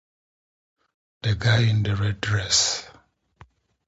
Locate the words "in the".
1.61-1.95